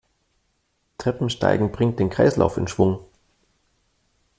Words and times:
Treppensteigen 0.97 1.71
bringt 1.71 1.99
den 1.99 2.09
Kreislauf 2.09 2.57
in 2.57 2.67
Schwung. 2.67 3.05